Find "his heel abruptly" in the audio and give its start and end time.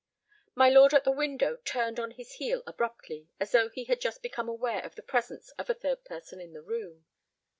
2.09-3.27